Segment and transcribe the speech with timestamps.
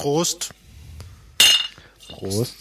[0.00, 0.54] Prost.
[2.08, 2.56] Prost.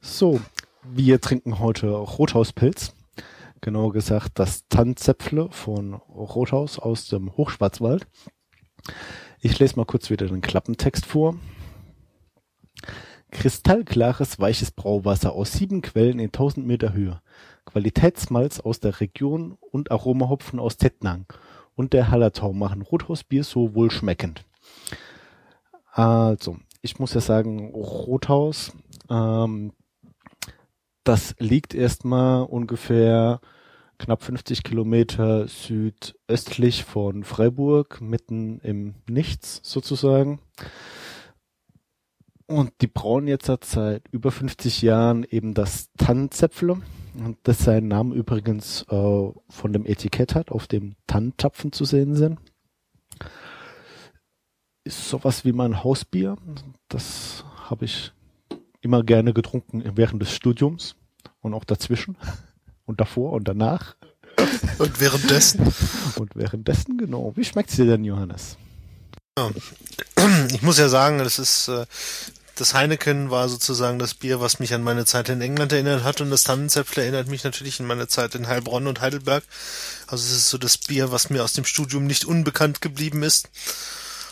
[0.00, 0.40] So,
[0.84, 2.94] wir trinken heute Rothauspilz.
[3.60, 8.06] Genauer gesagt das Tannzäpfle von Rothaus aus dem Hochschwarzwald.
[9.38, 11.34] Ich lese mal kurz wieder den Klappentext vor.
[13.32, 17.20] Kristallklares, weiches Brauwasser aus sieben Quellen in 1000 Meter Höhe.
[17.64, 21.26] Qualitätsmalz aus der Region und Aromahopfen aus Tettnang
[21.74, 24.44] und der Hallertau machen Rothausbier so wohlschmeckend.
[25.90, 28.72] Also, ich muss ja sagen, Rothaus,
[29.10, 29.72] ähm,
[31.04, 33.40] das liegt erstmal ungefähr
[33.98, 40.40] knapp 50 Kilometer südöstlich von Freiburg, mitten im Nichts sozusagen.
[42.52, 46.82] Und die brauen jetzt seit über 50 Jahren eben das Tannenzäpfle,
[47.44, 52.38] das seinen Namen übrigens äh, von dem Etikett hat, auf dem Tannenzapfen zu sehen sind.
[54.84, 56.36] Ist sowas wie mein Hausbier.
[56.88, 58.12] Das habe ich
[58.82, 60.96] immer gerne getrunken während des Studiums
[61.40, 62.18] und auch dazwischen
[62.84, 63.96] und davor und danach.
[64.78, 65.72] Und währenddessen.
[66.16, 67.32] Und währenddessen, genau.
[67.34, 68.58] Wie schmeckt's dir denn, Johannes?
[70.52, 71.86] Ich muss ja sagen, das ist äh,
[72.56, 76.20] das Heineken war sozusagen das Bier, was mich an meine Zeit in England erinnert hat
[76.20, 79.44] und das Tannenzäpfle erinnert mich natürlich an meine Zeit in Heilbronn und Heidelberg.
[80.06, 83.48] Also es ist so das Bier, was mir aus dem Studium nicht unbekannt geblieben ist.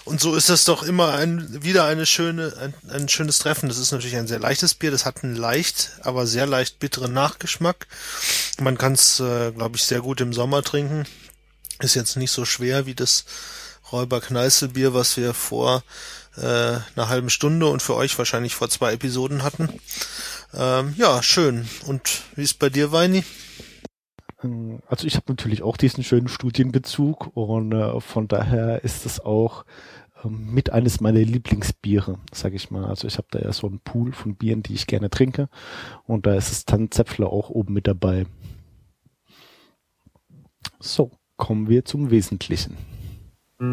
[0.04, 3.68] Und so ist das doch immer ein, wieder eine schöne, ein, ein schönes Treffen.
[3.68, 4.90] Das ist natürlich ein sehr leichtes Bier.
[4.90, 7.86] Das hat einen leicht, aber sehr leicht bitteren Nachgeschmack.
[8.58, 11.06] Man kann es, äh, glaube ich, sehr gut im Sommer trinken.
[11.80, 13.24] Ist jetzt nicht so schwer wie das
[13.92, 15.82] Räuber Kneißelbier, was wir vor
[16.36, 19.68] äh, einer halben Stunde und für euch wahrscheinlich vor zwei Episoden hatten.
[20.54, 21.68] Ähm, ja, schön.
[21.86, 23.24] Und wie ist bei dir, Weini?
[24.86, 29.66] Also ich habe natürlich auch diesen schönen Studienbezug und äh, von daher ist es auch
[30.24, 32.86] ähm, mit eines meiner Lieblingsbiere, sage ich mal.
[32.86, 35.48] Also ich habe da ja so einen Pool von Bieren, die ich gerne trinke
[36.06, 38.26] und da ist es Tannenzäpfler auch oben mit dabei.
[40.78, 42.78] So, kommen wir zum Wesentlichen.
[43.60, 43.68] Und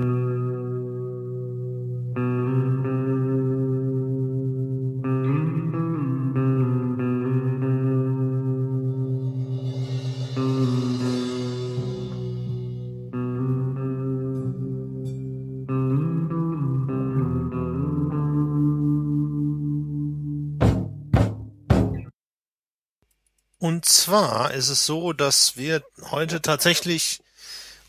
[23.86, 25.82] zwar ist es so, dass wir
[26.12, 27.22] heute tatsächlich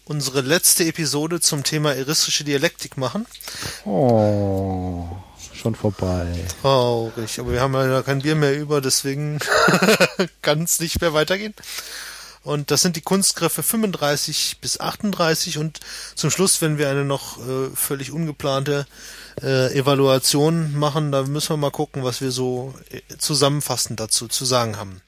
[0.09, 3.27] unsere letzte Episode zum Thema eristische Dialektik machen.
[3.85, 5.07] Oh,
[5.55, 6.27] schon vorbei.
[6.63, 9.39] Traurig, aber wir haben ja kein Bier mehr über, deswegen
[10.43, 11.55] kann es nicht mehr weitergehen.
[12.43, 15.81] Und das sind die Kunstgriffe 35 bis 38 und
[16.15, 18.87] zum Schluss, wenn wir eine noch äh, völlig ungeplante
[19.43, 24.47] äh, Evaluation machen, da müssen wir mal gucken, was wir so äh, zusammenfassend dazu zu
[24.47, 25.03] sagen haben.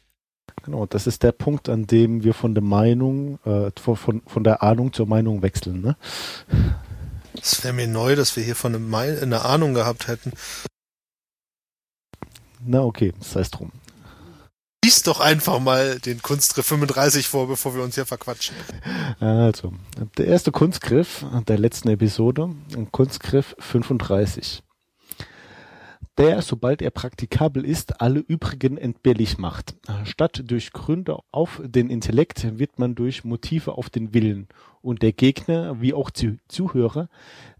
[0.62, 4.62] Genau, das ist der Punkt, an dem wir von der Meinung, äh, von, von, der
[4.62, 5.81] Ahnung zur Meinung wechseln.
[5.81, 5.97] Ne?
[7.41, 10.33] Es wäre mir neu, dass wir hier von einer, eine Ahnung gehabt hätten.
[12.65, 13.72] Na okay, sei es drum.
[14.84, 18.56] Lies doch einfach mal den Kunstgriff 35 vor, bevor wir uns hier verquatschen.
[19.21, 19.75] Also,
[20.17, 22.50] der erste Kunstgriff der letzten Episode,
[22.91, 24.62] Kunstgriff 35
[26.20, 29.75] der, sobald er praktikabel ist, alle übrigen entbehrlich macht.
[30.04, 34.48] Statt durch Gründe auf den Intellekt wird man durch Motive auf den Willen
[34.82, 37.08] und der Gegner wie auch die Zuhörer,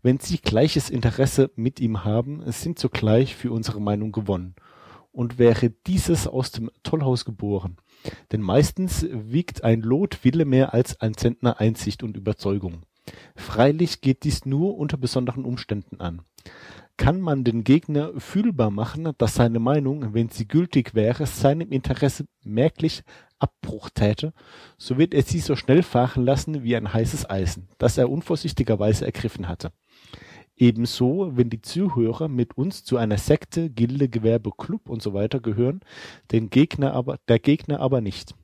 [0.03, 4.55] wenn sie gleiches Interesse mit ihm haben, sind sogleich für unsere Meinung gewonnen.
[5.13, 7.79] Und wäre dieses aus dem Tollhaus geboren.
[8.31, 12.83] Denn meistens wiegt ein Lot Wille mehr als ein Zentner Einsicht und Überzeugung.
[13.35, 16.23] Freilich geht dies nur unter besonderen Umständen an
[17.01, 22.27] kann man den Gegner fühlbar machen, dass seine Meinung, wenn sie gültig wäre, seinem Interesse
[22.45, 23.05] merklich
[23.39, 24.35] Abbruch täte,
[24.77, 29.07] so wird er sie so schnell fahren lassen wie ein heißes Eisen, das er unvorsichtigerweise
[29.07, 29.73] ergriffen hatte.
[30.59, 35.41] Ebenso, wenn die Zuhörer mit uns zu einer Sekte, Gilde, Gewerbe, Club und so weiter
[35.41, 35.81] gehören,
[36.33, 38.35] den Gegner aber, der Gegner aber nicht.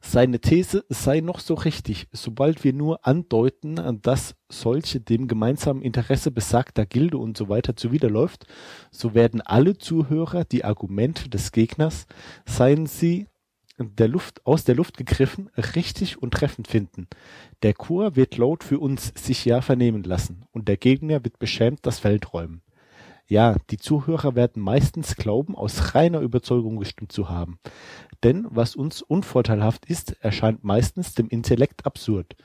[0.00, 6.30] Seine These sei noch so richtig, sobald wir nur andeuten, dass solche dem gemeinsamen Interesse
[6.30, 8.46] besagter Gilde und so weiter zuwiderläuft,
[8.90, 12.06] so werden alle Zuhörer die Argumente des Gegners,
[12.46, 13.26] seien sie
[13.80, 17.06] der Luft, aus der Luft gegriffen, richtig und treffend finden.
[17.62, 21.86] Der Chor wird laut für uns sich ja vernehmen lassen, und der Gegner wird beschämt
[21.86, 22.62] das Feld räumen.
[23.30, 27.58] Ja, die Zuhörer werden meistens glauben, aus reiner Überzeugung gestimmt zu haben.
[28.24, 32.36] Denn was uns unvorteilhaft ist, erscheint meistens dem Intellekt absurd.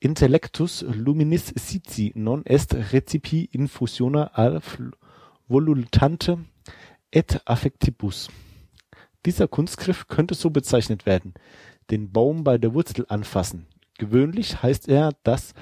[0.00, 4.62] Intellectus luminis sici non est recipi infusiona al
[5.46, 6.38] volultante
[7.10, 8.30] et affectibus.
[9.26, 11.34] Dieser Kunstgriff könnte so bezeichnet werden:
[11.90, 13.66] den Baum bei der Wurzel anfassen.
[13.98, 15.52] Gewöhnlich heißt er das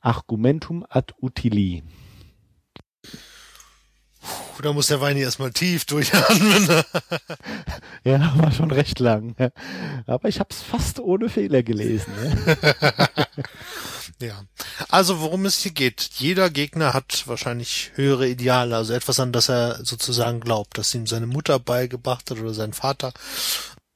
[0.00, 1.82] Argumentum ad utili.
[4.60, 6.68] Puh, da muss der Weini erstmal tief durchatmen.
[8.04, 9.34] ja, war schon recht lang.
[10.06, 12.12] Aber ich habe es fast ohne Fehler gelesen.
[14.20, 14.42] ja.
[14.90, 16.10] Also worum es hier geht.
[16.18, 21.06] Jeder Gegner hat wahrscheinlich höhere Ideale, also etwas, an das er sozusagen glaubt, dass ihm
[21.06, 23.14] seine Mutter beigebracht hat oder sein Vater.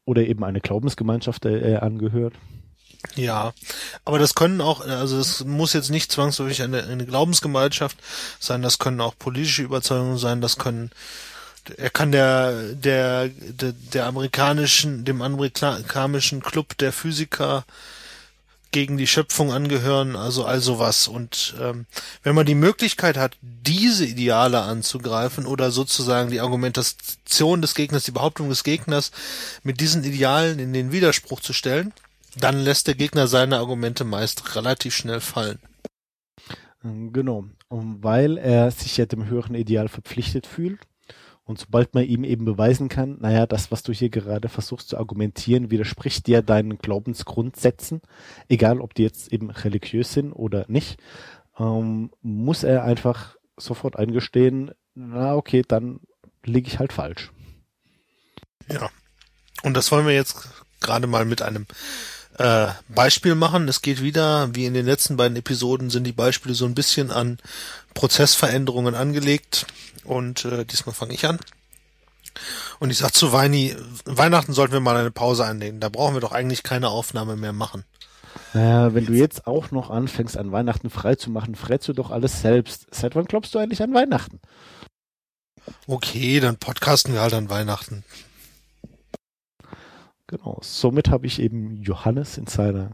[0.06, 2.34] Oder eben eine Glaubensgemeinschaft, der er angehört.
[3.16, 3.52] Ja,
[4.04, 7.98] aber das können auch, also es muss jetzt nicht zwangsläufig eine, eine Glaubensgemeinschaft
[8.40, 10.90] sein, das können auch politische Überzeugungen sein, das können,
[11.76, 17.64] er kann der, der, der, der amerikanischen, dem amerikanischen Club der Physiker
[18.74, 21.06] gegen die Schöpfung angehören, also also was.
[21.06, 21.86] Und ähm,
[22.24, 28.10] wenn man die Möglichkeit hat, diese Ideale anzugreifen oder sozusagen die Argumentation des Gegners, die
[28.10, 29.12] Behauptung des Gegners
[29.62, 31.92] mit diesen Idealen in den Widerspruch zu stellen,
[32.36, 35.58] dann lässt der Gegner seine Argumente meist relativ schnell fallen.
[36.82, 37.44] Genau.
[37.68, 40.80] Und weil er sich ja dem höheren Ideal verpflichtet fühlt
[41.44, 44.98] und sobald man ihm eben beweisen kann, naja, das, was du hier gerade versuchst zu
[44.98, 48.00] argumentieren, widerspricht dir deinen Glaubensgrundsätzen,
[48.48, 50.98] egal ob die jetzt eben religiös sind oder nicht,
[51.58, 56.00] ähm, muss er einfach sofort eingestehen, na okay, dann
[56.44, 57.30] liege ich halt falsch.
[58.70, 58.88] Ja.
[59.62, 60.48] Und das wollen wir jetzt
[60.80, 61.66] gerade mal mit einem
[62.38, 63.68] äh, Beispiel machen.
[63.68, 67.10] Es geht wieder, wie in den letzten beiden Episoden, sind die Beispiele so ein bisschen
[67.10, 67.38] an
[67.94, 69.66] Prozessveränderungen angelegt.
[70.04, 71.38] Und äh, diesmal fange ich an.
[72.80, 75.80] Und ich sag zu Weini, Weihnachten sollten wir mal eine Pause einlegen.
[75.80, 77.84] Da brauchen wir doch eigentlich keine Aufnahme mehr machen.
[78.52, 82.10] Naja, wenn du jetzt auch noch anfängst, an Weihnachten frei zu machen, frätst du doch
[82.10, 82.86] alles selbst.
[82.90, 84.40] Seit wann glaubst du eigentlich an Weihnachten?
[85.86, 88.04] Okay, dann podcasten wir halt an Weihnachten.
[90.26, 90.58] Genau.
[90.62, 92.92] Somit habe ich eben Johannes in seiner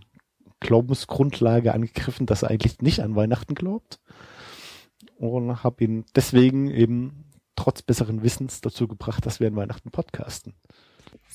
[0.61, 4.01] Glaubensgrundlage angegriffen, dass er eigentlich nicht an Weihnachten glaubt.
[5.17, 10.55] Und habe ihn deswegen eben trotz besseren Wissens dazu gebracht, dass wir an Weihnachten podcasten.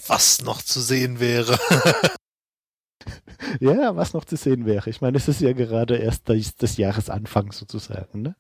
[0.08, 1.60] Was noch zu sehen wäre.
[3.60, 4.90] ja, was noch zu sehen wäre.
[4.90, 8.36] Ich meine, es ist ja gerade erst das, das Jahresanfang sozusagen, ne?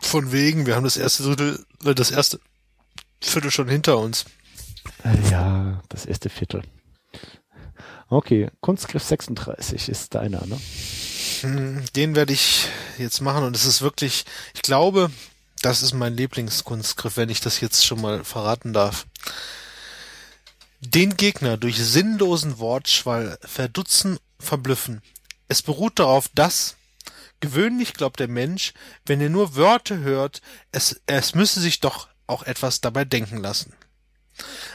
[0.00, 1.64] Von wegen, wir haben das erste Drittel,
[1.94, 2.40] das erste
[3.20, 4.24] Viertel schon hinter uns.
[5.04, 6.62] Äh, ja, das erste Viertel.
[8.08, 10.60] Okay, Kunstgriff 36 ist deiner, ne?
[11.40, 12.68] Hm, den werde ich
[12.98, 14.24] jetzt machen und es ist wirklich,
[14.54, 15.10] ich glaube,
[15.62, 19.06] das ist mein Lieblingskunstgriff, wenn ich das jetzt schon mal verraten darf.
[20.80, 25.00] Den Gegner durch sinnlosen Wortschwall verdutzen, verblüffen.
[25.48, 26.76] Es beruht darauf, dass
[27.40, 28.74] gewöhnlich glaubt der Mensch,
[29.06, 30.42] wenn er nur Wörter hört,
[30.72, 33.72] es, es müsse sich doch auch etwas dabei denken lassen.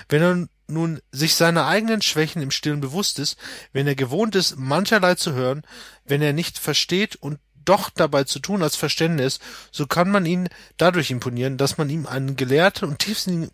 [0.09, 3.37] Wenn er nun sich seiner eigenen Schwächen im Stillen bewusst ist,
[3.73, 5.63] wenn er gewohnt ist, mancherlei zu hören,
[6.05, 9.39] wenn er nicht versteht und doch dabei zu tun als Verständnis,
[9.71, 13.51] so kann man ihn dadurch imponieren, dass man ihm einen gelehrten und tiefsinnig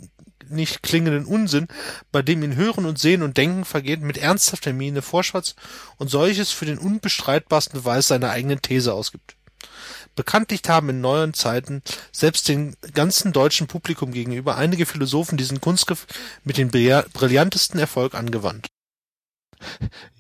[0.82, 1.68] klingenden Unsinn,
[2.12, 5.56] bei dem ihn Hören und Sehen und Denken vergeht, mit ernsthafter Miene vorschwatzt
[5.98, 9.36] und solches für den unbestreitbarsten Beweis seiner eigenen These ausgibt.
[10.16, 16.08] Bekanntlich haben in neueren Zeiten selbst dem ganzen deutschen Publikum gegenüber einige Philosophen diesen Kunstgriff
[16.44, 18.68] mit dem brillantesten Erfolg angewandt.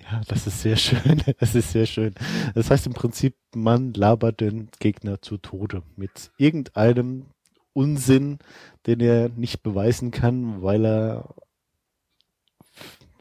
[0.01, 1.21] Ja, das ist sehr schön.
[1.39, 2.13] Das ist sehr schön.
[2.55, 7.25] Das heißt im Prinzip, man labert den Gegner zu Tode mit irgendeinem
[7.73, 8.39] Unsinn,
[8.85, 11.35] den er nicht beweisen kann, weil er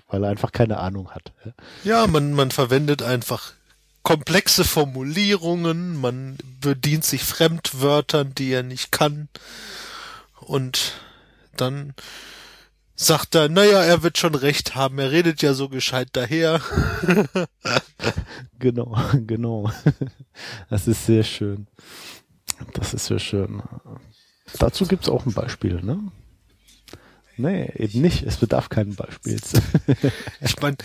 [0.09, 1.33] weil er einfach keine Ahnung hat.
[1.85, 3.55] Ja, man, man verwendet einfach
[4.03, 9.29] komplexe Formulierungen, man bedient sich Fremdwörtern, die er nicht kann.
[10.41, 10.95] Und
[11.57, 11.95] dann
[12.95, 16.61] sagt er, naja, er wird schon recht haben, er redet ja so gescheit daher.
[18.59, 19.71] genau, genau.
[20.69, 21.67] Das ist sehr schön.
[22.75, 23.63] Das ist sehr schön.
[24.59, 25.99] Dazu gibt's auch ein Beispiel, ne?
[27.37, 28.23] Nee, eben nicht.
[28.23, 29.55] Es bedarf keinen Beispiels.
[30.41, 30.77] ich meine,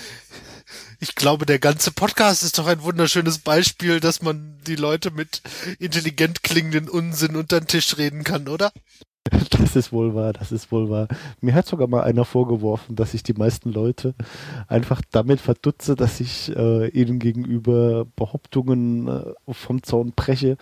[1.00, 5.42] ich glaube, der ganze Podcast ist doch ein wunderschönes Beispiel, dass man die Leute mit
[5.80, 8.72] intelligent klingenden Unsinn unter den Tisch reden kann, oder?
[9.50, 11.08] Das ist wohl wahr, das ist wohl wahr.
[11.42, 14.16] Mir hat sogar mal einer vorgeworfen, dass ich die meisten Leute
[14.68, 20.58] einfach damit verdutze, dass ich äh, ihnen gegenüber Behauptungen äh, vom Zaun breche,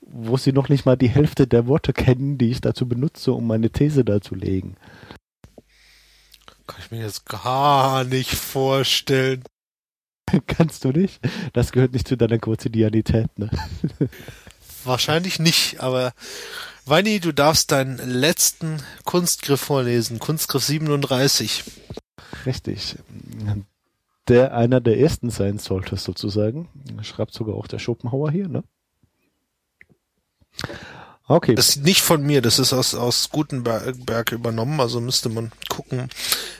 [0.00, 3.46] wo sie noch nicht mal die Hälfte der Worte kennen, die ich dazu benutze, um
[3.46, 4.76] meine These darzulegen.
[6.66, 9.42] Kann ich mir jetzt gar nicht vorstellen.
[10.46, 11.20] Kannst du nicht?
[11.52, 13.50] Das gehört nicht zu deiner Quotidianität, ne?
[14.84, 16.12] Wahrscheinlich nicht, aber
[16.86, 21.64] Weini, du darfst deinen letzten Kunstgriff vorlesen, Kunstgriff 37.
[22.44, 22.96] Richtig.
[24.28, 26.68] Der einer der ersten sein sollte, sozusagen.
[27.02, 28.64] Schreibt sogar auch der Schopenhauer hier, ne?
[31.26, 31.54] Okay.
[31.54, 36.10] Das ist nicht von mir, das ist aus, aus Gutenberg übernommen, also müsste man gucken,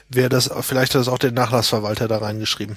[0.09, 2.75] wer das, vielleicht hat das auch der Nachlassverwalter da reingeschrieben.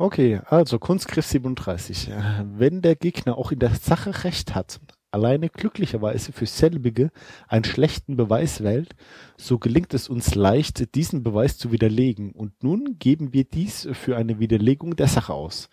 [0.00, 2.10] Okay, also Kunstgriff 37.
[2.54, 4.78] Wenn der Gegner auch in der Sache recht hat,
[5.10, 7.10] alleine glücklicherweise für selbige
[7.48, 8.94] einen schlechten Beweis wählt,
[9.36, 14.16] so gelingt es uns leicht, diesen Beweis zu widerlegen, und nun geben wir dies für
[14.16, 15.68] eine Widerlegung der Sache aus.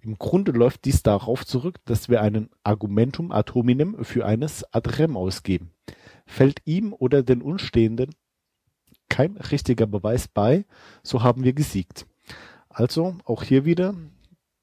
[0.00, 4.98] Im Grunde läuft dies darauf zurück, dass wir einen Argumentum ad hominem für eines ad
[4.98, 5.70] rem ausgeben.
[6.24, 8.14] Fällt ihm oder den Unstehenden
[9.10, 10.64] kein richtiger Beweis bei,
[11.02, 12.06] so haben wir gesiegt.
[12.76, 13.94] Also auch hier wieder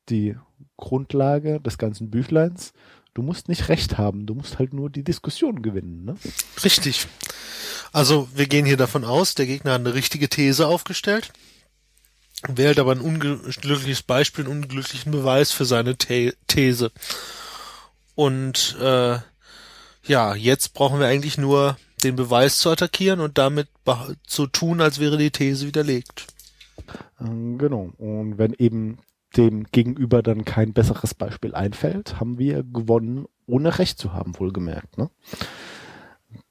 [0.09, 0.35] die
[0.77, 2.73] Grundlage des ganzen Büchleins
[3.13, 6.05] du musst nicht recht haben, du musst halt nur die Diskussion gewinnen.
[6.05, 6.15] Ne?
[6.63, 7.07] Richtig.
[7.91, 11.31] Also wir gehen hier davon aus, der Gegner hat eine richtige These aufgestellt,
[12.47, 16.91] wählt aber ein unglückliches Beispiel, einen unglücklichen Beweis für seine The These.
[18.15, 19.19] Und äh,
[20.05, 23.69] ja, jetzt brauchen wir eigentlich nur den Beweis zu attackieren und damit
[24.25, 26.32] zu tun, als wäre die These widerlegt.
[27.19, 27.91] Ähm, genau.
[27.97, 28.99] Und wenn eben
[29.35, 34.97] dem Gegenüber dann kein besseres Beispiel einfällt, haben wir gewonnen, ohne Recht zu haben, wohlgemerkt.
[34.97, 35.09] Ne?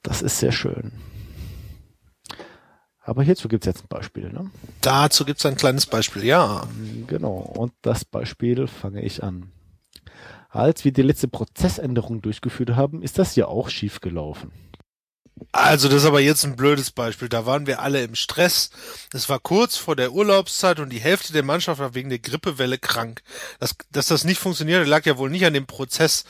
[0.01, 0.91] Das ist sehr schön.
[3.05, 4.31] Aber hierzu gibt's jetzt ein Beispiel.
[4.31, 4.49] Ne?
[4.81, 6.65] Dazu gibt's ein kleines Beispiel, ja.
[7.07, 9.51] Genau, und das Beispiel fange ich an.
[10.49, 14.51] Als wir die letzte Prozessänderung durchgeführt haben, ist das ja auch schief gelaufen.
[15.51, 17.29] Also das ist aber jetzt ein blödes Beispiel.
[17.29, 18.69] Da waren wir alle im Stress.
[19.13, 22.77] Es war kurz vor der Urlaubszeit und die Hälfte der Mannschaft war wegen der Grippewelle
[22.77, 23.21] krank.
[23.59, 26.25] Das, dass das nicht funktionierte, lag ja wohl nicht an dem Prozess.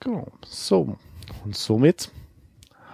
[0.00, 0.32] Genau.
[0.46, 0.98] So.
[1.44, 2.10] Und somit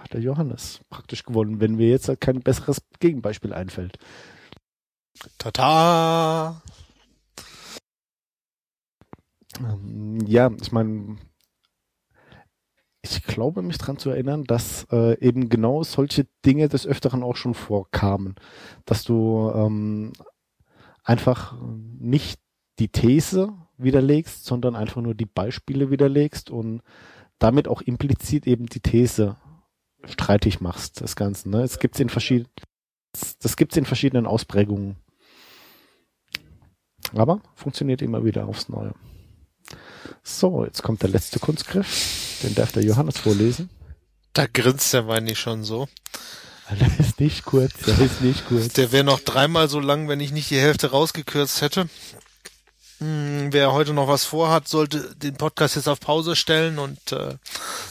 [0.01, 3.97] hat der Johannes praktisch gewonnen, wenn mir jetzt kein besseres Gegenbeispiel einfällt.
[5.37, 6.61] Tata!
[9.59, 11.17] Ähm, ja, ich meine,
[13.33, 17.55] glaube mich dran zu erinnern, dass äh, eben genau solche Dinge des Öfteren auch schon
[17.55, 18.35] vorkamen.
[18.85, 20.13] Dass du ähm,
[21.03, 21.55] einfach
[21.99, 22.39] nicht
[22.79, 26.81] die These widerlegst, sondern einfach nur die Beispiele widerlegst und
[27.39, 29.35] damit auch implizit eben die These
[30.05, 31.49] streitig machst, das Ganze.
[31.49, 31.63] Ne?
[31.63, 32.51] Es gibt's in verschiedenen,
[33.75, 34.97] in verschiedenen Ausprägungen.
[37.15, 38.93] Aber funktioniert immer wieder aufs Neue.
[40.23, 42.39] So, jetzt kommt der letzte Kunstgriff.
[42.43, 43.69] Den darf der Johannes vorlesen.
[44.33, 45.87] Da grinst der Weini schon so.
[46.79, 48.69] Der ist nicht kurz, der ist nicht kurz.
[48.69, 51.89] Der wäre noch dreimal so lang, wenn ich nicht die Hälfte rausgekürzt hätte.
[52.99, 57.35] Hm, wer heute noch was vorhat, sollte den Podcast jetzt auf Pause stellen und äh,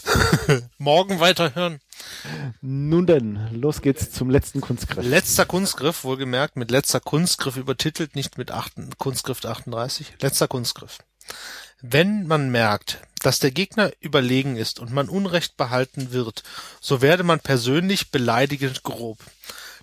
[0.78, 1.80] morgen weiterhören.
[2.62, 5.04] Nun denn, los geht's zum letzten Kunstgriff.
[5.04, 10.14] Letzter Kunstgriff, wohlgemerkt, mit letzter Kunstgriff übertitelt, nicht mit achten, Kunstgriff 38.
[10.20, 10.98] Letzter Kunstgriff.
[11.84, 16.44] Wenn man merkt, dass der Gegner überlegen ist und man Unrecht behalten wird,
[16.80, 19.18] so werde man persönlich beleidigend grob.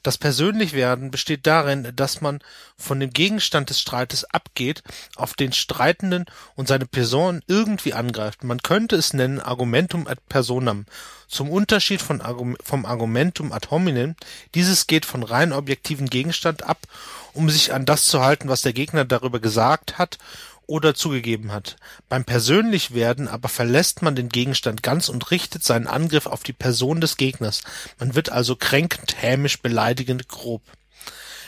[0.01, 2.39] Das Persönlichwerden besteht darin, dass man
[2.77, 4.81] von dem Gegenstand des Streites abgeht,
[5.17, 6.23] auf den Streitenden
[6.55, 8.45] und seine Person irgendwie angreift.
[8.45, 10.85] Man könnte es nennen Argumentum ad personam.
[11.27, 12.21] Zum Unterschied von,
[12.63, 14.15] vom Argumentum ad hominem,
[14.55, 16.79] dieses geht von rein objektiven Gegenstand ab,
[17.33, 20.17] um sich an das zu halten, was der Gegner darüber gesagt hat
[20.69, 21.75] oder zugegeben hat.
[22.07, 27.01] Beim Persönlichwerden aber verlässt man den Gegenstand ganz und richtet seinen Angriff auf die Person
[27.01, 27.63] des Gegners.
[27.99, 30.61] Man wird also kränkend, hämisch, beleidigend, grob.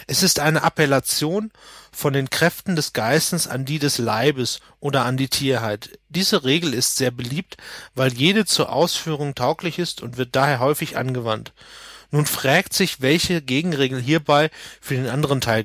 [0.08, 1.52] Es ist eine Appellation
[1.92, 6.00] von den Kräften des Geistes an die des Leibes oder an die Tierheit.
[6.10, 7.58] Diese Regel ist sehr beliebt,
[7.94, 11.54] weil jede zur Ausführung tauglich ist und wird daher häufig angewandt.
[12.10, 14.50] Nun fragt sich, welche Gegenregel hierbei
[14.82, 15.64] für den anderen Teil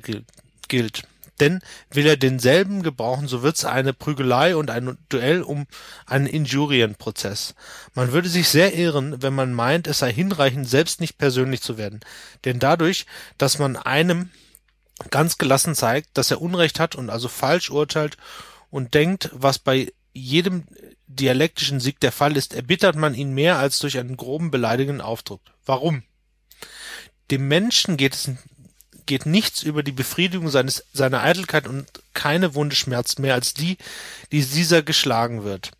[0.67, 1.03] gilt
[1.39, 5.67] denn will er denselben gebrauchen, so wird's eine Prügelei und ein Duell um
[6.05, 7.55] einen Injurienprozess.
[7.93, 11.77] Man würde sich sehr irren, wenn man meint, es sei hinreichend, selbst nicht persönlich zu
[11.77, 11.99] werden.
[12.45, 13.05] Denn dadurch,
[13.37, 14.31] dass man einem
[15.09, 18.17] ganz gelassen zeigt, dass er Unrecht hat und also falsch urteilt
[18.69, 20.63] und denkt, was bei jedem
[21.07, 25.41] dialektischen Sieg der Fall ist, erbittert man ihn mehr als durch einen groben beleidigenden Aufdruck.
[25.65, 26.03] Warum?
[27.29, 28.31] Dem Menschen geht es
[29.07, 33.77] geht nichts über die Befriedigung seines, seiner Eitelkeit und keine Wunde schmerzt mehr als die,
[34.31, 35.71] die dieser geschlagen wird.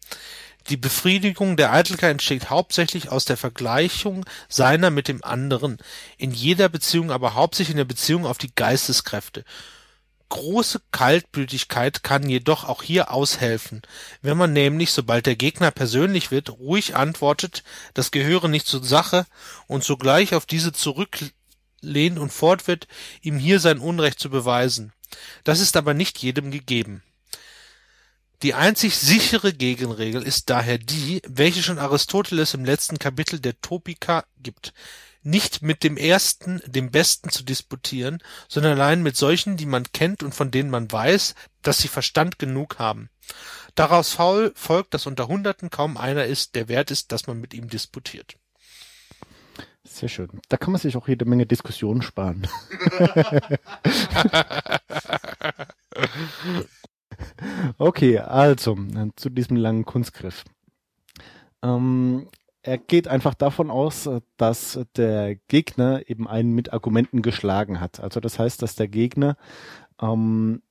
[0.70, 5.78] Die Befriedigung der Eitelkeit entsteht hauptsächlich aus der Vergleichung seiner mit dem anderen,
[6.18, 9.46] in jeder Beziehung aber hauptsächlich in der Beziehung auf die Geisteskräfte.
[10.30, 13.82] Große Kaltblütigkeit kann jedoch auch hier aushelfen,
[14.22, 19.26] wenn man nämlich, sobald der Gegner persönlich wird, ruhig antwortet, das gehöre nicht zur Sache
[19.68, 20.74] und sogleich auf diese
[21.88, 22.88] zurücklehnt und fortwird,
[23.22, 24.92] ihm hier sein Unrecht zu beweisen.
[25.44, 27.02] Das ist aber nicht jedem gegeben.
[28.44, 34.26] Die einzig sichere Gegenregel ist daher die, welche schon Aristoteles im letzten Kapitel der Topika
[34.38, 34.74] gibt,
[35.24, 40.22] nicht mit dem Ersten, dem Besten zu disputieren, sondern allein mit solchen, die man kennt
[40.22, 43.10] und von denen man weiß, dass sie Verstand genug haben.
[43.74, 47.56] Daraus faul folgt, dass unter Hunderten kaum einer ist, der wert ist, dass man mit
[47.56, 48.36] ihm disputiert.
[49.98, 50.30] Sehr schön.
[50.50, 52.48] Da kann man sich auch jede Menge Diskussionen sparen.
[57.80, 58.78] Okay, also
[59.16, 60.44] zu diesem langen Kunstgriff.
[61.64, 62.28] Ähm,
[62.62, 68.00] er geht einfach davon aus, dass der Gegner eben einen mit Argumenten geschlagen hat.
[68.00, 69.36] Also das heißt, dass der Gegner,
[70.00, 70.62] ähm,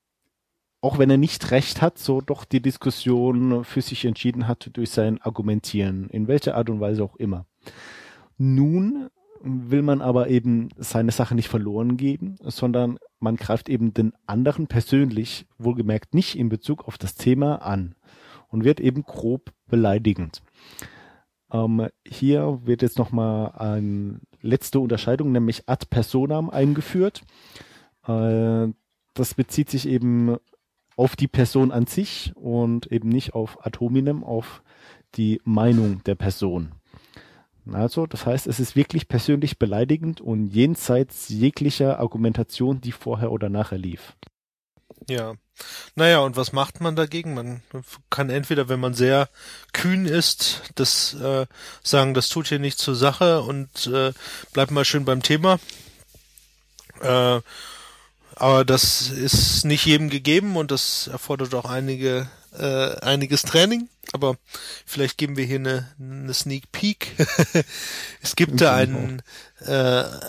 [0.80, 4.90] auch wenn er nicht recht hat, so doch die Diskussion für sich entschieden hat durch
[4.90, 7.44] sein Argumentieren, in welcher Art und Weise auch immer.
[8.38, 9.08] Nun
[9.42, 14.66] will man aber eben seine Sache nicht verloren geben, sondern man greift eben den anderen
[14.66, 17.94] persönlich, wohlgemerkt nicht in Bezug auf das Thema an
[18.48, 20.42] und wird eben grob beleidigend.
[21.52, 27.22] Ähm, hier wird jetzt nochmal eine letzte Unterscheidung, nämlich ad personam eingeführt.
[28.06, 28.68] Äh,
[29.14, 30.36] das bezieht sich eben
[30.96, 34.62] auf die Person an sich und eben nicht auf ad hominem, auf
[35.14, 36.72] die Meinung der Person.
[37.72, 43.48] Also, das heißt, es ist wirklich persönlich beleidigend und jenseits jeglicher Argumentation, die vorher oder
[43.48, 44.14] nachher lief.
[45.08, 45.34] Ja.
[45.94, 47.34] Naja, und was macht man dagegen?
[47.34, 47.62] Man
[48.10, 49.28] kann entweder, wenn man sehr
[49.72, 51.46] kühn ist, das äh,
[51.82, 54.12] sagen, das tut hier nicht zur Sache und äh,
[54.52, 55.58] bleibt mal schön beim Thema.
[57.00, 57.40] Äh,
[58.38, 64.36] aber das ist nicht jedem gegeben und das erfordert auch einige äh, einiges Training, aber
[64.84, 67.12] vielleicht geben wir hier eine, eine Sneak Peek.
[68.22, 69.22] es gibt da ein,
[69.60, 69.72] äh,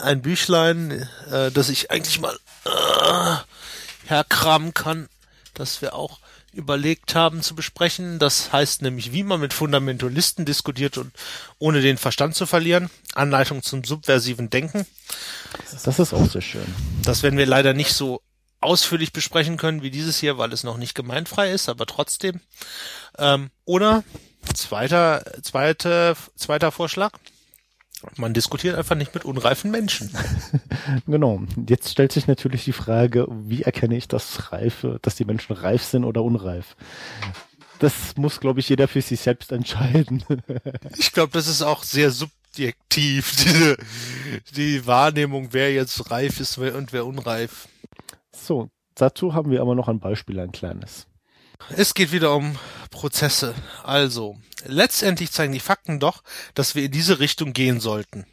[0.02, 3.36] ein Büchlein, äh, das ich eigentlich mal äh,
[4.08, 5.10] herkramen kann,
[5.54, 6.20] das wir auch
[6.54, 8.20] überlegt haben zu besprechen.
[8.20, 11.14] Das heißt nämlich, wie man mit Fundamentalisten diskutiert und
[11.60, 12.90] ohne den Verstand zu verlieren.
[13.14, 14.86] Anleitung zum subversiven Denken.
[15.72, 16.74] Das ist auch sehr schön.
[17.04, 18.22] Das werden wir leider nicht so
[18.60, 22.42] ausführlich besprechen können wie dieses hier, weil es noch nicht gemeinfrei ist, aber trotzdem.
[23.18, 24.04] Ähm, oder
[24.54, 27.12] zweiter, zweite, zweiter Vorschlag.
[28.16, 30.16] Man diskutiert einfach nicht mit unreifen Menschen.
[31.08, 31.42] genau.
[31.68, 35.84] Jetzt stellt sich natürlich die Frage, wie erkenne ich das Reife, dass die Menschen reif
[35.84, 36.76] sind oder unreif?
[37.80, 40.24] Das muss, glaube ich, jeder für sich selbst entscheiden.
[40.98, 43.78] ich glaube, das ist auch sehr subjektiv, diese,
[44.56, 47.68] die Wahrnehmung, wer jetzt reif ist und wer unreif.
[48.38, 51.08] So, dazu haben wir aber noch ein Beispiel, ein kleines.
[51.70, 52.58] Es geht wieder um
[52.92, 53.56] Prozesse.
[53.84, 56.22] Also, letztendlich zeigen die Fakten doch,
[56.54, 58.26] dass wir in diese Richtung gehen sollten.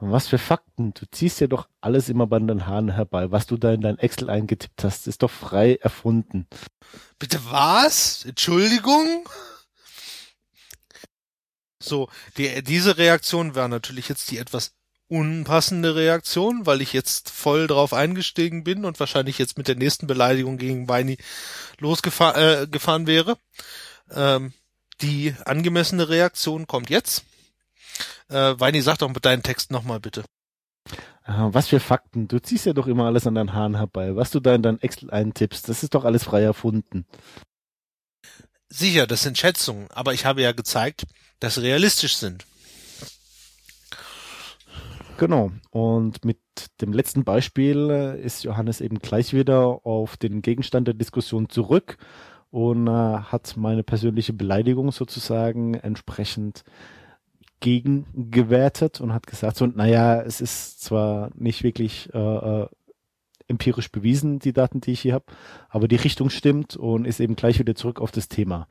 [0.00, 0.94] Was für Fakten?
[0.94, 3.32] Du ziehst ja doch alles immer bei den Haaren herbei.
[3.32, 6.46] Was du da in dein Excel eingetippt hast, ist doch frei erfunden.
[7.18, 8.24] Bitte was?
[8.24, 9.28] Entschuldigung?
[11.82, 14.77] So, die, diese Reaktion war natürlich jetzt die etwas
[15.08, 20.06] unpassende Reaktion, weil ich jetzt voll drauf eingestiegen bin und wahrscheinlich jetzt mit der nächsten
[20.06, 21.16] Beleidigung gegen Weini
[21.78, 23.38] losgefahren äh, gefahren wäre.
[24.10, 24.52] Ähm,
[25.00, 27.24] die angemessene Reaktion kommt jetzt.
[28.28, 30.24] Äh, Weini, sag doch mit deinen Text nochmal bitte.
[31.26, 32.26] Was für Fakten?
[32.26, 34.16] Du ziehst ja doch immer alles an deinen Haaren herbei.
[34.16, 37.04] Was du da in dein Excel eintippst, das ist doch alles frei erfunden.
[38.70, 41.04] Sicher, das sind Schätzungen, aber ich habe ja gezeigt,
[41.38, 42.46] dass sie realistisch sind.
[45.18, 45.50] Genau.
[45.70, 46.38] Und mit
[46.80, 51.98] dem letzten Beispiel äh, ist Johannes eben gleich wieder auf den Gegenstand der Diskussion zurück
[52.50, 56.62] und äh, hat meine persönliche Beleidigung sozusagen entsprechend
[57.58, 62.18] gegengewertet und hat gesagt, so, naja, es ist zwar nicht wirklich äh,
[62.62, 62.68] äh,
[63.48, 65.26] empirisch bewiesen, die Daten, die ich hier habe,
[65.68, 68.68] aber die Richtung stimmt und ist eben gleich wieder zurück auf das Thema.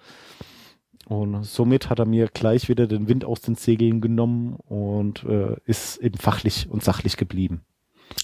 [1.08, 5.56] Und somit hat er mir gleich wieder den Wind aus den Segeln genommen und äh,
[5.66, 7.62] ist eben fachlich und sachlich geblieben.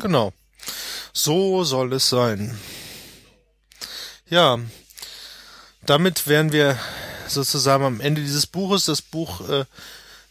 [0.02, 0.34] Genau.
[1.14, 2.58] So soll es sein.
[4.30, 4.60] Ja,
[5.86, 6.78] damit wären wir
[7.28, 8.84] sozusagen am Ende dieses Buches.
[8.84, 9.64] Das Buch, äh,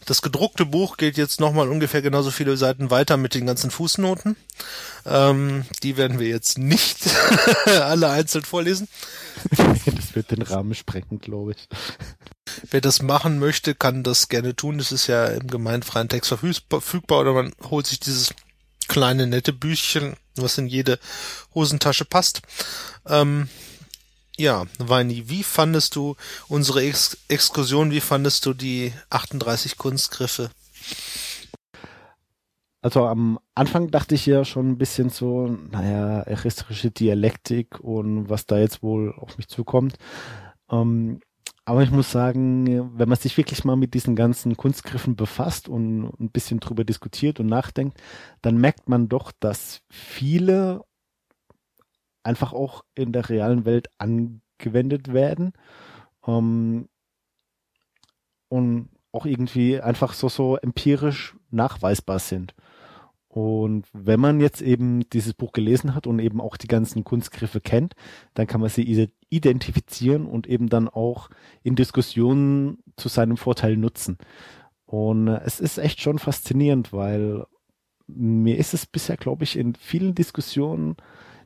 [0.05, 4.37] das gedruckte Buch geht jetzt nochmal ungefähr genauso viele Seiten weiter mit den ganzen Fußnoten.
[5.07, 6.99] Ähm, die werden wir jetzt nicht
[7.67, 8.89] alle einzeln vorlesen.
[9.87, 11.69] das wird den Rahmen sprengen, glaube ich.
[12.71, 14.79] Wer das machen möchte, kann das gerne tun.
[14.79, 16.35] Das ist ja im gemeinfreien Text
[16.69, 18.35] verfügbar oder man holt sich dieses
[18.89, 20.99] kleine nette Büchchen, was in jede
[21.55, 22.43] Hosentasche passt.
[23.07, 23.49] Ähm,
[24.37, 26.17] ja, Weini, wie fandest du
[26.49, 27.91] unsere Ex Exkursion?
[27.91, 30.51] Wie fandest du die 38 Kunstgriffe?
[32.81, 38.47] Also am Anfang dachte ich ja schon ein bisschen so, naja, eristische Dialektik und was
[38.47, 39.97] da jetzt wohl auf mich zukommt.
[40.69, 41.21] Ähm,
[41.65, 46.13] aber ich muss sagen, wenn man sich wirklich mal mit diesen ganzen Kunstgriffen befasst und
[46.19, 48.01] ein bisschen drüber diskutiert und nachdenkt,
[48.43, 50.85] dann merkt man doch, dass viele
[52.25, 55.53] einfach auch in der realen Welt angewendet werden.
[56.27, 56.89] Ähm,
[58.49, 62.55] und auch irgendwie einfach so, so empirisch nachweisbar sind.
[63.29, 67.61] Und wenn man jetzt eben dieses Buch gelesen hat und eben auch die ganzen Kunstgriffe
[67.61, 67.95] kennt,
[68.35, 68.83] dann kann man sie
[69.33, 71.31] identifizieren und eben dann auch
[71.63, 74.19] in Diskussionen zu seinem Vorteil nutzen.
[74.85, 77.47] Und es ist echt schon faszinierend, weil
[78.07, 80.97] mir ist es bisher, glaube ich, in vielen Diskussionen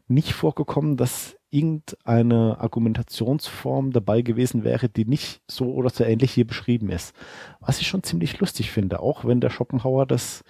[0.09, 6.47] nicht vorgekommen, dass irgendeine Argumentationsform dabei gewesen wäre, die nicht so oder so ähnlich hier
[6.47, 7.15] beschrieben ist.
[7.61, 10.43] Was ich schon ziemlich lustig finde, auch wenn der Schopenhauer das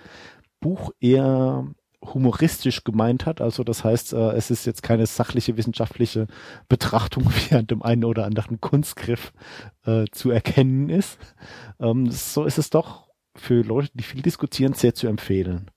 [0.60, 1.66] Buch eher
[2.02, 3.40] humoristisch gemeint hat.
[3.40, 6.26] Also das heißt, äh, es ist jetzt keine sachliche wissenschaftliche
[6.68, 9.32] Betrachtung, wie an dem einen oder anderen Kunstgriff
[9.84, 11.18] äh, zu erkennen ist.
[11.80, 15.70] Ähm, so ist es doch für Leute, die viel diskutieren, sehr zu empfehlen.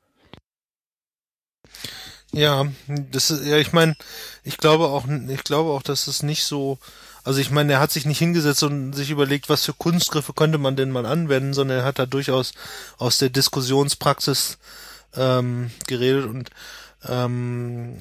[2.31, 3.95] Ja, das ist, ja, ich meine,
[4.43, 6.77] ich glaube auch, ich glaube auch, dass es nicht so,
[7.23, 10.59] also ich meine, er hat sich nicht hingesetzt und sich überlegt, was für Kunstgriffe könnte
[10.59, 12.53] man denn mal anwenden, sondern er hat da durchaus
[12.97, 14.59] aus der Diskussionspraxis
[15.15, 16.49] ähm, geredet und
[17.07, 17.97] ähm,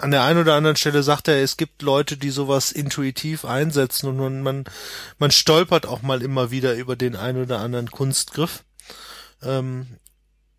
[0.00, 4.08] an der einen oder anderen Stelle sagt er, es gibt Leute, die sowas intuitiv einsetzen
[4.08, 4.64] und man, man,
[5.18, 8.64] man stolpert auch mal immer wieder über den einen oder anderen Kunstgriff.
[9.42, 9.86] Ähm,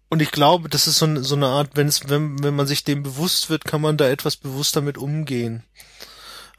[0.09, 2.83] und ich glaube, das ist so, so eine Art, wenn es, wenn, wenn man sich
[2.83, 5.63] dem bewusst wird, kann man da etwas bewusster mit umgehen.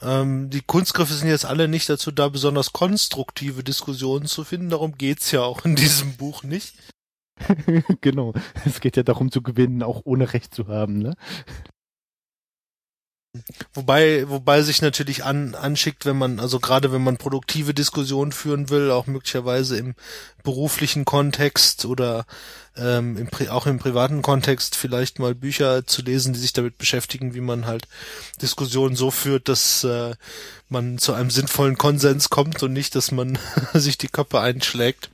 [0.00, 4.70] Ähm, die Kunstgriffe sind jetzt alle nicht dazu da, besonders konstruktive Diskussionen zu finden.
[4.70, 6.74] Darum geht's ja auch in diesem Buch nicht.
[8.00, 8.32] genau.
[8.64, 11.14] Es geht ja darum zu gewinnen, auch ohne Recht zu haben, ne?
[13.74, 18.70] Wobei, wobei sich natürlich an, anschickt, wenn man, also gerade wenn man produktive Diskussionen führen
[18.70, 19.94] will, auch möglicherweise im
[20.42, 22.26] beruflichen Kontext oder
[22.76, 27.32] ähm, im, auch im privaten Kontext vielleicht mal Bücher zu lesen, die sich damit beschäftigen,
[27.32, 27.86] wie man halt
[28.42, 30.16] Diskussionen so führt, dass äh,
[30.68, 33.38] man zu einem sinnvollen Konsens kommt und nicht, dass man
[33.74, 35.10] sich die Köpfe einschlägt.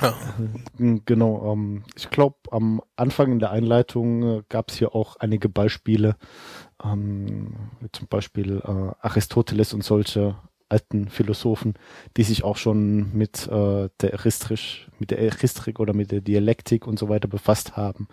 [0.00, 0.14] Ja.
[0.78, 5.48] Genau, ähm, ich glaube, am Anfang in der Einleitung äh, gab es hier auch einige
[5.48, 6.16] Beispiele,
[6.84, 7.54] ähm,
[7.92, 10.36] zum Beispiel äh, Aristoteles und solche
[10.68, 11.74] alten Philosophen,
[12.16, 16.86] die sich auch schon mit äh, der Eristrik, mit der Eristrik oder mit der Dialektik
[16.86, 18.06] und so weiter befasst haben.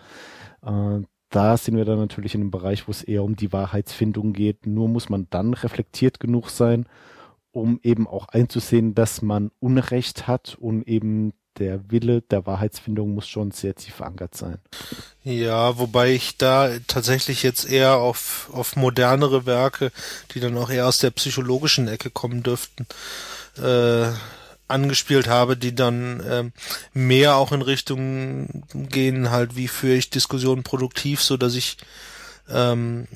[0.63, 4.33] Äh, da sind wir dann natürlich in einem Bereich, wo es eher um die Wahrheitsfindung
[4.33, 4.65] geht.
[4.65, 6.87] Nur muss man dann reflektiert genug sein,
[7.51, 13.27] um eben auch einzusehen, dass man Unrecht hat und eben der Wille der Wahrheitsfindung muss
[13.27, 14.57] schon sehr tief verankert sein.
[15.23, 19.91] Ja, wobei ich da tatsächlich jetzt eher auf, auf modernere Werke,
[20.33, 22.85] die dann auch eher aus der psychologischen Ecke kommen dürften,
[23.61, 24.11] äh,
[24.67, 26.43] angespielt habe, die dann äh,
[26.93, 31.77] mehr auch in Richtung gehen, halt, wie führe ich Diskussionen produktiv, so dass ich
[32.49, 33.07] ähm,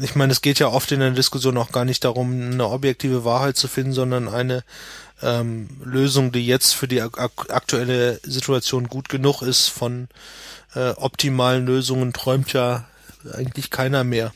[0.00, 3.24] ich meine, es geht ja oft in der Diskussion auch gar nicht darum, eine objektive
[3.24, 4.62] Wahrheit zu finden, sondern eine
[5.22, 9.68] ähm, Lösung, die jetzt für die ak aktuelle Situation gut genug ist.
[9.68, 10.08] Von
[10.74, 12.84] äh, optimalen Lösungen träumt ja
[13.32, 14.32] eigentlich keiner mehr.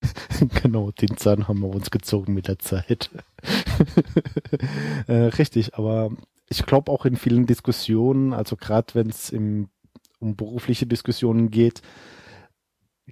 [0.62, 3.10] genau, den Zahn haben wir uns gezogen mit der Zeit.
[5.06, 6.10] äh, richtig, aber
[6.48, 11.82] ich glaube auch in vielen Diskussionen, also gerade wenn es um berufliche Diskussionen geht,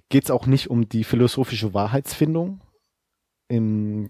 [0.09, 2.61] geht es auch nicht um die philosophische Wahrheitsfindung
[3.47, 4.09] im,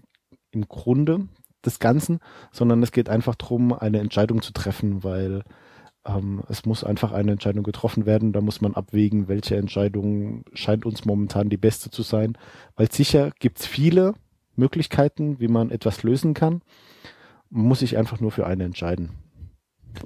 [0.50, 1.28] im Grunde
[1.64, 2.20] des Ganzen,
[2.52, 5.42] sondern es geht einfach darum, eine Entscheidung zu treffen, weil
[6.06, 8.32] ähm, es muss einfach eine Entscheidung getroffen werden.
[8.32, 12.38] Da muss man abwägen, welche Entscheidung scheint uns momentan die beste zu sein.
[12.76, 14.14] Weil sicher gibt es viele
[14.56, 16.62] Möglichkeiten, wie man etwas lösen kann.
[17.50, 19.10] Man muss sich einfach nur für eine entscheiden.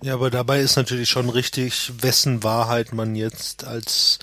[0.02, 4.20] Ja, aber dabei ist natürlich schon richtig, wessen Wahrheit man jetzt als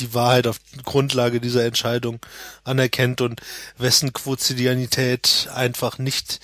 [0.00, 2.18] die Wahrheit auf Grundlage dieser Entscheidung
[2.64, 3.40] anerkennt und
[3.78, 6.40] wessen Quotidianität einfach nicht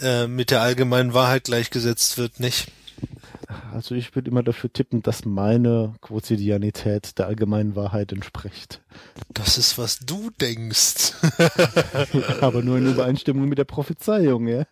[0.00, 2.68] äh, mit der allgemeinen Wahrheit gleichgesetzt wird, nicht?
[3.72, 8.80] Also ich würde immer dafür tippen, dass meine Quotidianität der allgemeinen Wahrheit entspricht.
[9.32, 11.14] Das ist, was du denkst.
[12.40, 14.64] Aber nur in Übereinstimmung mit der Prophezeiung, ja.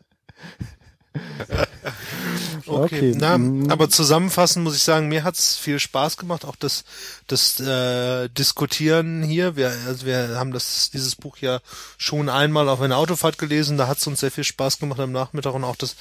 [2.68, 3.14] Okay, okay.
[3.18, 3.70] Na, mhm.
[3.70, 6.84] aber zusammenfassend muss ich sagen, mir hat's viel Spaß gemacht, auch das,
[7.26, 9.56] das äh, Diskutieren hier.
[9.56, 11.60] Wir, also wir haben das, dieses Buch ja
[11.96, 15.54] schon einmal auf einer Autofahrt gelesen, da hat's uns sehr viel Spaß gemacht am Nachmittag
[15.54, 15.96] und auch das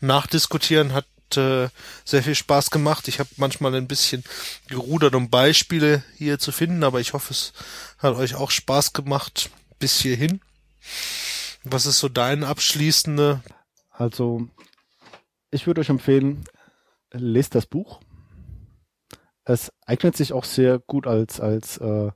[0.00, 1.68] Nachdiskutieren hat äh,
[2.04, 3.08] sehr viel Spaß gemacht.
[3.08, 4.22] Ich habe manchmal ein bisschen
[4.68, 7.52] gerudert, um Beispiele hier zu finden, aber ich hoffe, es
[7.98, 10.40] hat euch auch Spaß gemacht bis hierhin.
[11.64, 13.42] Was ist so dein abschließende?
[13.92, 14.48] Also
[15.50, 16.44] ich würde euch empfehlen,
[17.12, 18.00] lest das Buch.
[19.44, 22.10] Es eignet sich auch sehr gut als als äh,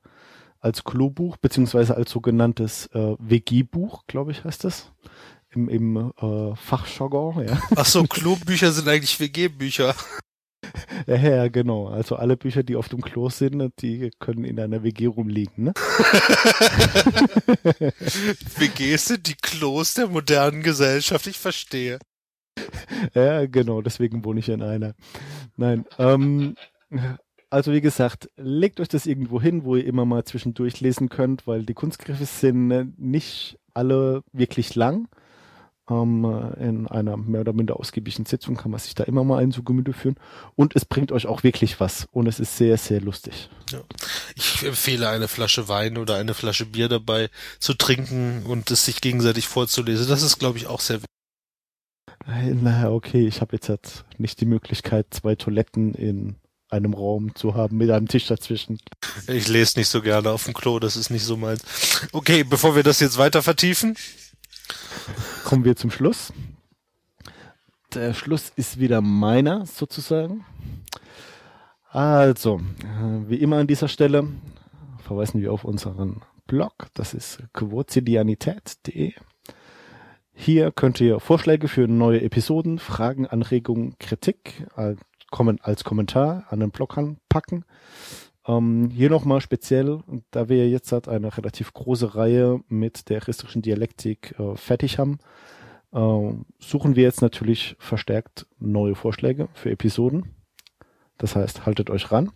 [0.58, 4.92] als Klo-Buch beziehungsweise als sogenanntes äh, WG-Buch, glaube ich, heißt das
[5.50, 7.46] im, im äh, Fachjargon.
[7.46, 7.60] Ja.
[7.76, 9.94] Ach so, Klo-Bücher sind eigentlich WG-Bücher.
[11.06, 11.88] Ja, ja, genau.
[11.88, 15.64] Also alle Bücher, die auf dem Klo sind, die können in einer WG rumliegen.
[15.64, 15.72] Ne?
[18.56, 21.98] WGs sind die Klos der modernen Gesellschaft, ich verstehe.
[23.14, 24.94] Ja, genau, deswegen wohne ich in einer.
[25.56, 26.54] Nein, ähm,
[27.50, 31.46] also wie gesagt, legt euch das irgendwo hin, wo ihr immer mal zwischendurch lesen könnt,
[31.46, 35.08] weil die Kunstgriffe sind äh, nicht alle wirklich lang.
[35.90, 36.24] Ähm,
[36.60, 39.64] in einer mehr oder minder ausgiebigen Sitzung kann man sich da immer mal einen zu
[39.64, 40.14] Gemüte führen.
[40.54, 42.06] Und es bringt euch auch wirklich was.
[42.12, 43.50] Und es ist sehr, sehr lustig.
[43.72, 43.80] Ja.
[44.36, 49.00] Ich empfehle eine Flasche Wein oder eine Flasche Bier dabei zu trinken und es sich
[49.00, 50.06] gegenseitig vorzulesen.
[50.08, 51.19] Das ist, glaube ich, auch sehr wichtig.
[52.26, 56.36] Naja, okay, ich habe jetzt halt nicht die Möglichkeit, zwei Toiletten in
[56.68, 58.78] einem Raum zu haben mit einem Tisch dazwischen.
[59.26, 61.62] Ich lese nicht so gerne auf dem Klo, das ist nicht so meins.
[62.12, 63.96] Okay, bevor wir das jetzt weiter vertiefen.
[65.44, 66.32] Kommen wir zum Schluss.
[67.92, 70.44] Der Schluss ist wieder meiner sozusagen.
[71.88, 72.60] Also,
[73.26, 74.28] wie immer an dieser Stelle
[75.02, 76.86] verweisen wir auf unseren Blog.
[76.94, 79.14] Das ist quotidianität.de.
[80.32, 84.98] Hier könnt ihr Vorschläge für neue Episoden, Fragen, Anregungen, Kritik als,
[85.62, 87.64] als Kommentar an den Blog anpacken.
[88.46, 93.62] Ähm, hier nochmal speziell, da wir jetzt halt eine relativ große Reihe mit der christlichen
[93.62, 95.18] Dialektik äh, fertig haben,
[95.92, 100.34] äh, suchen wir jetzt natürlich verstärkt neue Vorschläge für Episoden.
[101.18, 102.30] Das heißt, haltet euch ran.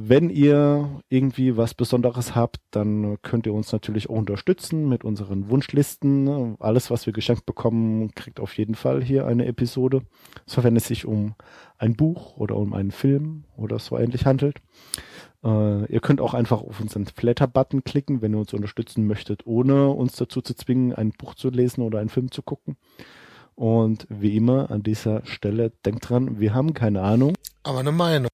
[0.00, 5.50] Wenn ihr irgendwie was Besonderes habt, dann könnt ihr uns natürlich auch unterstützen mit unseren
[5.50, 6.56] Wunschlisten.
[6.60, 10.02] Alles, was wir geschenkt bekommen, kriegt auf jeden Fall hier eine Episode,
[10.46, 11.34] sofern es sich um
[11.78, 14.58] ein Buch oder um einen Film oder so ähnlich handelt.
[15.42, 19.88] Äh, ihr könnt auch einfach auf unseren Flatter-Button klicken, wenn ihr uns unterstützen möchtet, ohne
[19.88, 22.76] uns dazu zu zwingen, ein Buch zu lesen oder einen Film zu gucken.
[23.56, 27.34] Und wie immer an dieser Stelle, denkt dran, wir haben keine Ahnung.
[27.64, 28.28] Aber eine Meinung.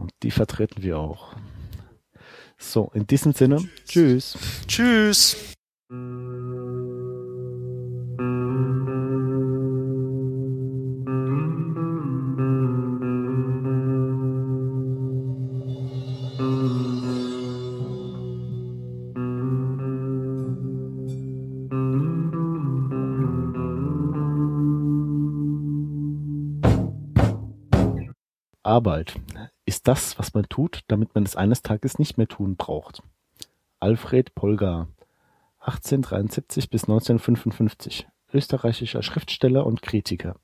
[0.00, 1.34] Und die vertreten wir auch.
[2.56, 4.38] So, in diesem Sinne, tschüss.
[4.66, 5.36] Tschüss.
[28.62, 29.14] Arbeit
[29.70, 33.04] ist das, was man tut, damit man es eines Tages nicht mehr tun braucht.
[33.78, 34.88] Alfred Polgar,
[35.60, 40.34] 1873 bis 1955, österreichischer Schriftsteller und Kritiker